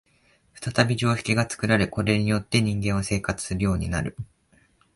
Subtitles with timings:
[0.59, 4.17] 再び常識が作られ、これによって人間は生活するようになる。